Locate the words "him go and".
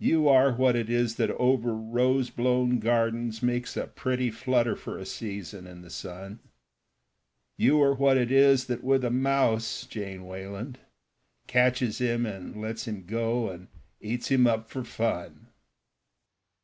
12.88-13.68